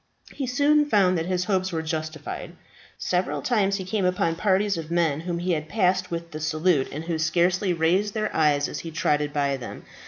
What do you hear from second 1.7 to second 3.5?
were justified. Several